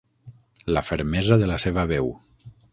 La 0.77 0.83
fermesa 0.87 1.39
de 1.43 1.53
la 1.53 1.61
seva 1.67 1.87
veu. 1.95 2.13